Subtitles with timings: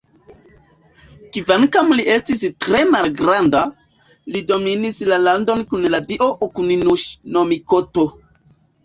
[1.35, 3.61] Kvankam li estis tre malgranda,
[4.37, 8.09] li dominis la landon kun la dio Okuninuŝi-no-mikoto.